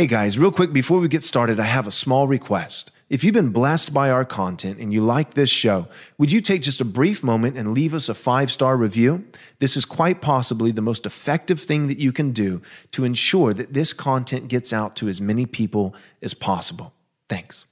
[0.00, 2.90] Hey guys, real quick before we get started, I have a small request.
[3.10, 6.62] If you've been blessed by our content and you like this show, would you take
[6.62, 9.26] just a brief moment and leave us a five star review?
[9.58, 13.74] This is quite possibly the most effective thing that you can do to ensure that
[13.74, 16.94] this content gets out to as many people as possible.
[17.28, 17.66] Thanks.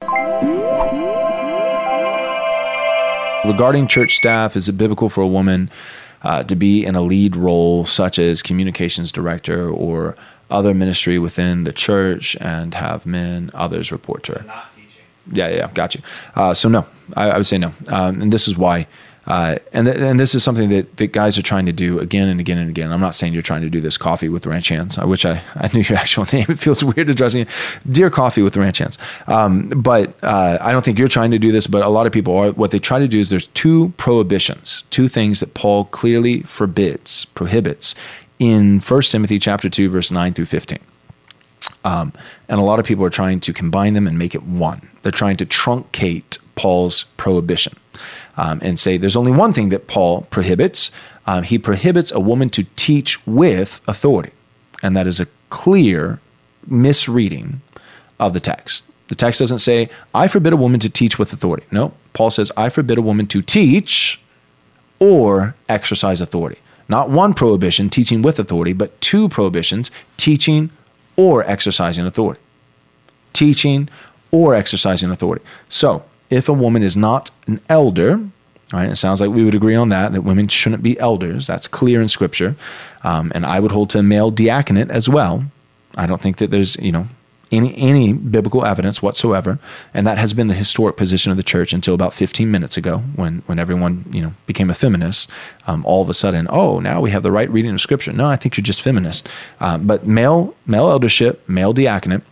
[3.42, 5.70] Regarding church staff, is it biblical for a woman
[6.20, 10.14] uh, to be in a lead role, such as communications director or
[10.50, 14.44] other ministry within the church, and have men, others report to her?
[14.44, 15.02] Not teaching.
[15.32, 16.02] Yeah, yeah, got you.
[16.34, 18.86] Uh, so no, I, I, would say no, um, and this is why.
[19.28, 22.28] Uh, and th- and this is something that, that guys are trying to do again
[22.28, 22.90] and again and again.
[22.90, 25.68] I'm not saying you're trying to do this coffee with ranch hands, which I, I
[25.72, 26.46] knew your actual name.
[26.48, 27.48] It feels weird addressing it.
[27.90, 28.96] Dear Coffee with ranch hands.
[29.26, 32.12] Um, but uh, I don't think you're trying to do this, but a lot of
[32.12, 32.52] people are.
[32.52, 37.26] What they try to do is there's two prohibitions, two things that Paul clearly forbids,
[37.26, 37.94] prohibits
[38.38, 40.78] in 1 Timothy chapter 2, verse 9 through 15.
[41.84, 42.12] Um,
[42.48, 44.88] and a lot of people are trying to combine them and make it one.
[45.02, 47.76] They're trying to truncate Paul's prohibition
[48.36, 50.90] um, and say there's only one thing that Paul prohibits.
[51.26, 54.32] Um, he prohibits a woman to teach with authority.
[54.82, 56.20] And that is a clear
[56.66, 57.60] misreading
[58.20, 58.84] of the text.
[59.08, 61.66] The text doesn't say, I forbid a woman to teach with authority.
[61.70, 64.20] No, Paul says, I forbid a woman to teach
[64.98, 66.58] or exercise authority.
[66.88, 70.70] Not one prohibition, teaching with authority, but two prohibitions, teaching
[71.16, 72.40] or exercising authority.
[73.32, 73.88] Teaching
[74.30, 75.44] or exercising authority.
[75.68, 78.20] So, if a woman is not an elder,
[78.72, 81.46] right, it sounds like we would agree on that, that women shouldn't be elders.
[81.46, 82.56] That's clear in Scripture.
[83.02, 85.44] Um, and I would hold to a male diaconate as well.
[85.96, 87.08] I don't think that there's, you know,
[87.50, 89.58] any any biblical evidence whatsoever,
[89.94, 92.98] and that has been the historic position of the church until about 15 minutes ago,
[93.16, 95.30] when when everyone you know became a feminist.
[95.66, 98.12] Um, all of a sudden, oh, now we have the right reading of Scripture.
[98.12, 99.28] No, I think you're just feminist.
[99.60, 102.22] Uh, but male male eldership, male diaconate.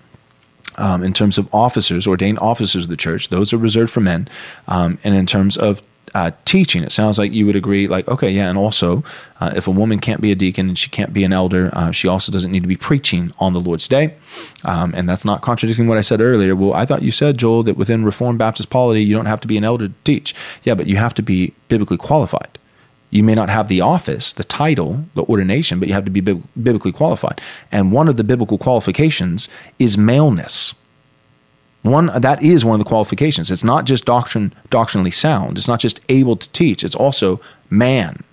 [0.79, 4.29] Um, in terms of officers, ordained officers of the church, those are reserved for men.
[4.69, 5.83] Um, and in terms of
[6.17, 6.83] uh, teaching.
[6.83, 9.05] It sounds like you would agree, like, okay, yeah, and also,
[9.39, 11.91] uh, if a woman can't be a deacon and she can't be an elder, uh,
[11.91, 14.15] she also doesn't need to be preaching on the Lord's Day.
[14.65, 16.57] Um, and that's not contradicting what I said earlier.
[16.57, 19.49] Well, I thought you said, Joel, that within Reformed Baptist polity, you don't have to
[19.49, 20.35] be an elder to teach.
[20.63, 22.59] Yeah, but you have to be biblically qualified.
[23.11, 26.23] You may not have the office, the title, the ordination, but you have to be
[26.23, 27.43] biblically qualified.
[27.71, 30.75] And one of the biblical qualifications is maleness.
[31.87, 33.51] One that is one of the qualifications.
[33.51, 35.57] It's not just doctrine doctrinally sound.
[35.57, 36.83] It's not just able to teach.
[36.83, 38.25] It's also man,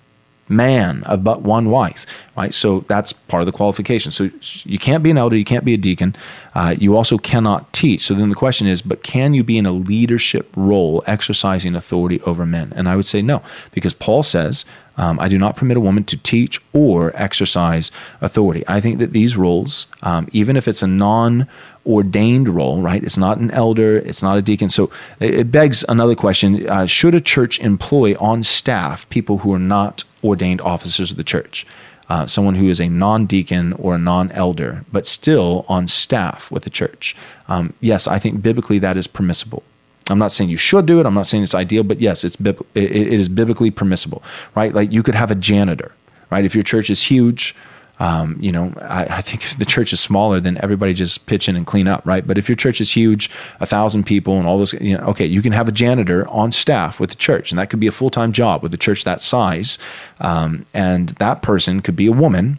[0.48, 2.06] man of but one wife,
[2.36, 2.52] right?
[2.52, 4.10] So that's part of the qualification.
[4.12, 4.30] So
[4.64, 6.14] you can't be an elder, you can't be a deacon,
[6.54, 8.02] uh, you also cannot teach.
[8.02, 12.20] So then the question is, but can you be in a leadership role, exercising authority
[12.22, 12.72] over men?
[12.76, 14.64] And I would say no, because Paul says,
[14.96, 17.90] um, I do not permit a woman to teach or exercise
[18.20, 18.62] authority.
[18.68, 21.48] I think that these roles, um, even if it's a non
[21.86, 23.02] ordained role, right?
[23.02, 24.68] It's not an elder, it's not a deacon.
[24.68, 24.90] So
[25.20, 30.03] it begs another question uh, Should a church employ on staff people who are not
[30.24, 31.66] ordained officers of the church?
[32.08, 36.50] Uh, someone who is a non deacon or a non elder, but still on staff
[36.50, 37.16] with the church.
[37.48, 39.62] Um, yes, I think biblically that is permissible.
[40.10, 41.06] I'm not saying you should do it.
[41.06, 44.22] I'm not saying it's ideal, but yes, it's it, it is biblically permissible,
[44.54, 44.74] right?
[44.74, 45.94] Like you could have a janitor,
[46.30, 46.44] right?
[46.44, 47.54] If your church is huge,
[48.00, 51.48] um, you know, I, I, think if the church is smaller, then everybody just pitch
[51.48, 52.26] in and clean up, right?
[52.26, 55.26] But if your church is huge, a thousand people and all those, you know, okay,
[55.26, 57.92] you can have a janitor on staff with the church, and that could be a
[57.92, 59.78] full time job with a church that size,
[60.20, 62.58] um, and that person could be a woman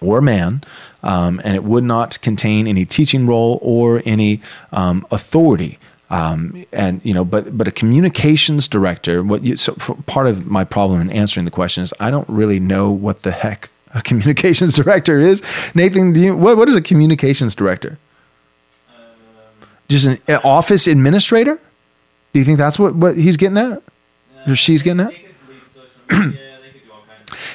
[0.00, 0.62] or a man,
[1.02, 4.40] um, and it would not contain any teaching role or any
[4.72, 5.78] um, authority.
[6.10, 9.22] Um, and you know, but but a communications director.
[9.22, 9.72] What you, so
[10.04, 13.30] part of my problem in answering the question is I don't really know what the
[13.30, 15.42] heck a communications director is.
[15.74, 17.98] Nathan, do you, what, what is a communications director?
[18.88, 21.60] Um, Just an office administrator?
[22.32, 23.82] Do you think that's what, what he's getting at?
[24.46, 25.12] or she's getting at?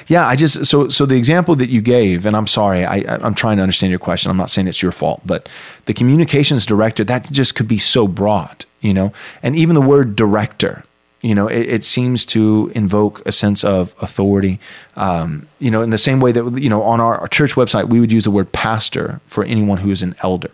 [0.06, 3.34] yeah, I just so so the example that you gave, and I'm sorry, I I'm
[3.34, 4.30] trying to understand your question.
[4.30, 5.48] I'm not saying it's your fault, but
[5.86, 9.12] the communications director that just could be so broad, you know,
[9.42, 10.82] and even the word director,
[11.20, 14.60] you know, it, it, seems to invoke a sense of authority.
[14.96, 17.88] Um, you know, in the same way that you know on our, our, church website
[17.88, 20.50] we would use the word pastor for anyone who is an elder.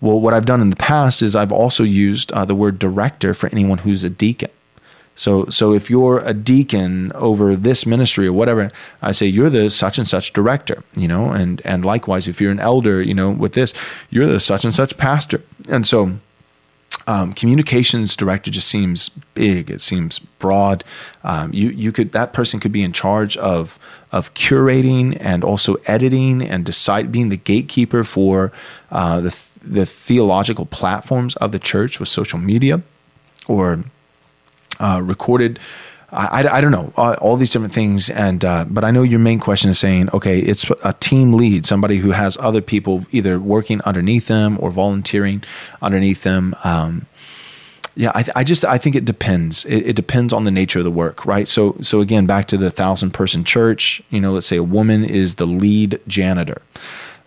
[0.00, 3.34] Well, what I've done in the past is I've also used uh, the word director
[3.34, 4.50] for anyone who's a deacon.
[5.14, 8.70] So, so if you're a deacon over this ministry or whatever,
[9.02, 12.52] I say you're the such and such director, you know, and and likewise, if you're
[12.52, 13.74] an elder, you know, with this,
[14.10, 16.18] you're the such and such pastor, and so
[17.08, 19.70] um, communications director just seems big.
[19.70, 20.84] It seems broad.
[21.24, 23.78] Um, you you could that person could be in charge of
[24.12, 28.52] of curating and also editing and decide being the gatekeeper for
[28.90, 32.82] uh, the the theological platforms of the church with social media
[33.48, 33.84] or
[34.78, 35.58] uh, recorded.
[36.10, 39.02] I, I, I, don't know all, all, these different things, and uh, but I know
[39.02, 43.04] your main question is saying, okay, it's a team lead, somebody who has other people
[43.10, 45.42] either working underneath them or volunteering
[45.82, 46.54] underneath them.
[46.64, 47.06] Um,
[47.94, 49.64] yeah, I, I, just I think it depends.
[49.64, 51.48] It, it, depends on the nature of the work, right?
[51.48, 54.00] So so again, back to the thousand person church.
[54.08, 56.62] You know, let's say a woman is the lead janitor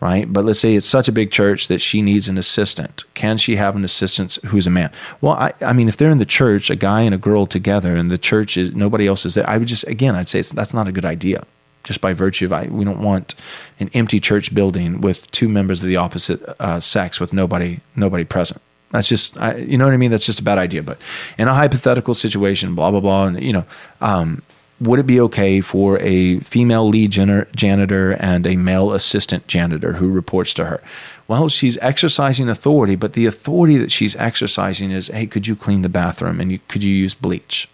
[0.01, 0.31] right?
[0.33, 3.05] But let's say it's such a big church that she needs an assistant.
[3.13, 4.91] Can she have an assistant who's a man?
[5.21, 7.95] Well, I, I mean, if they're in the church, a guy and a girl together,
[7.95, 10.73] and the church is nobody else is there, I would just again, I'd say that's
[10.73, 11.45] not a good idea.
[11.83, 13.33] Just by virtue of I, we don't want
[13.79, 18.25] an empty church building with two members of the opposite uh, sex with nobody nobody
[18.25, 18.61] present.
[18.91, 20.11] That's just, I, you know what I mean.
[20.11, 20.83] That's just a bad idea.
[20.83, 20.99] But
[21.37, 23.65] in a hypothetical situation, blah blah blah, and you know,
[24.01, 24.43] um,
[24.81, 30.09] would it be okay for a female lead janitor and a male assistant janitor who
[30.09, 30.81] reports to her?
[31.27, 35.83] Well, she's exercising authority, but the authority that she's exercising is, hey, could you clean
[35.83, 37.69] the bathroom and you, could you use bleach?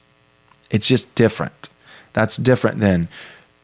[0.69, 1.69] It's just different.
[2.11, 3.07] That's different than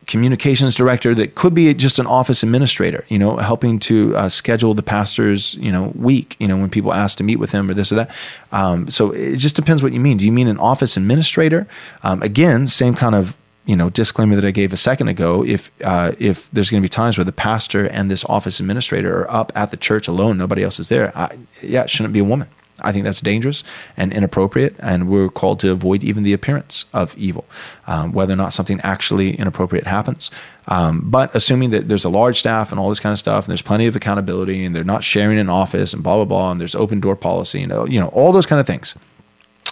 [0.07, 4.73] communications director that could be just an office administrator, you know, helping to uh, schedule
[4.73, 7.73] the pastor's, you know, week, you know, when people ask to meet with him or
[7.73, 8.11] this or that.
[8.51, 10.17] Um, so it just depends what you mean.
[10.17, 11.67] Do you mean an office administrator?
[12.03, 13.35] Um, again, same kind of
[13.65, 15.43] you know disclaimer that I gave a second ago.
[15.43, 19.21] If uh, if there's going to be times where the pastor and this office administrator
[19.21, 21.17] are up at the church alone, nobody else is there.
[21.17, 22.49] I, yeah, it shouldn't be a woman.
[22.83, 23.63] I think that's dangerous
[23.97, 27.45] and inappropriate, and we're called to avoid even the appearance of evil,
[27.87, 30.31] um, whether or not something actually inappropriate happens.
[30.67, 33.51] Um, but assuming that there's a large staff and all this kind of stuff, and
[33.51, 36.61] there's plenty of accountability, and they're not sharing an office, and blah blah blah, and
[36.61, 38.95] there's open door policy, and you know, all those kind of things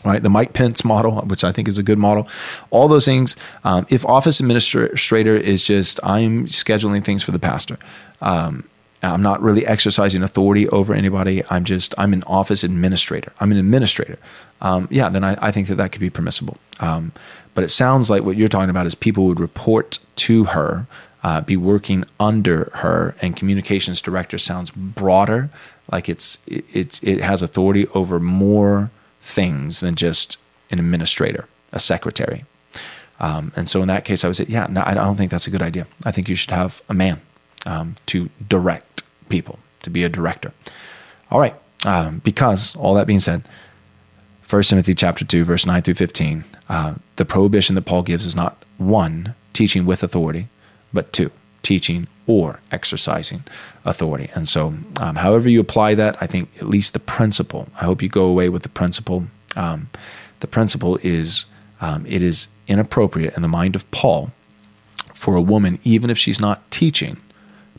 [0.04, 0.24] right?
[0.24, 2.28] The Mike Pence model, which I think is a good model.
[2.70, 3.36] All those things.
[3.64, 7.78] Um, if office administrator is just I'm scheduling things for the pastor,
[8.22, 8.68] um,
[9.04, 11.44] I'm not really exercising authority over anybody.
[11.50, 13.34] I'm just I'm an office administrator.
[13.40, 14.20] I'm an administrator.
[14.62, 16.58] Um, yeah, then I, I, think that that could be permissible.
[16.80, 17.14] Um,
[17.56, 20.86] but it sounds like what you're talking about is people would report to her,
[21.24, 25.50] uh, be working under her, and communications director sounds broader,
[25.92, 30.38] like it's it's it has authority over more things than just
[30.70, 32.46] an administrator, a secretary.
[33.20, 35.46] Um, and so in that case, I would say, yeah, no, I don't think that's
[35.46, 35.86] a good idea.
[36.04, 37.22] I think you should have a man
[37.66, 38.91] um, to direct
[39.32, 40.54] people, to be a director.
[41.32, 41.56] All right.
[41.86, 43.44] Um, because all that being said,
[44.48, 48.36] 1 Timothy chapter 2, verse 9 through 15, uh, the prohibition that Paul gives is
[48.36, 50.48] not one, teaching with authority,
[50.94, 51.32] but two,
[51.64, 53.44] teaching or exercising
[53.86, 54.30] authority.
[54.36, 58.02] And so, um, however you apply that, I think at least the principle, I hope
[58.02, 59.26] you go away with the principle.
[59.56, 59.90] Um,
[60.42, 61.46] the principle is
[61.80, 64.32] um, it is inappropriate in the mind of Paul
[65.14, 67.18] for a woman, even if she's not teaching,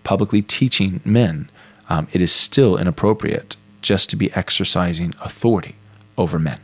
[0.05, 1.51] publicly teaching men,
[1.89, 5.77] um, it is still inappropriate just to be exercising authority
[6.17, 6.61] over men.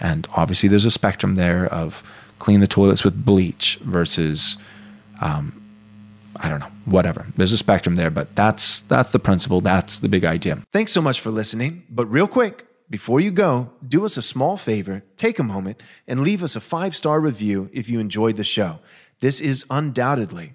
[0.00, 2.02] And obviously, there's a spectrum there of
[2.38, 4.58] clean the toilets with bleach versus,
[5.20, 5.62] um,
[6.36, 7.26] I don't know, whatever.
[7.36, 9.60] There's a spectrum there, but that's that's the principle.
[9.60, 10.58] That's the big idea.
[10.72, 11.84] Thanks so much for listening.
[11.88, 16.20] But real quick, before you go, do us a small favor, take a moment, and
[16.20, 18.80] leave us a five star review if you enjoyed the show.
[19.20, 20.54] This is undoubtedly